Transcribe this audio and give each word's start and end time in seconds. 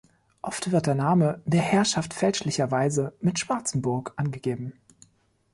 Oft 0.41 0.71
wird 0.71 0.87
der 0.87 0.95
Name 0.95 1.43
der 1.45 1.61
Herrschaft 1.61 2.15
fälschlicherweise 2.15 3.13
mit 3.19 3.37
Schwarzenburg 3.37 4.13
angegeben. 4.15 4.73